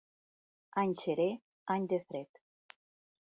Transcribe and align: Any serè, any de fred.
Any 0.83 0.95
serè, 1.01 1.27
any 1.75 1.85
de 1.93 1.99
fred. 2.09 2.43